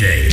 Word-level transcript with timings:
DJ. 0.00 0.29